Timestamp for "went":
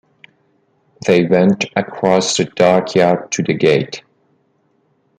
1.25-1.65